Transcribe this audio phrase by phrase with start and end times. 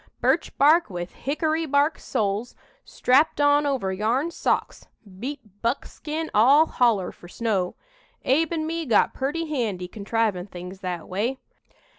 [0.19, 4.87] Birch bark with hickory bark soles, strapped on over yarn socks,
[5.19, 7.75] beat buckskin all holler, fur snow.
[8.25, 11.37] Abe'n me got purty handy contrivin' things that way.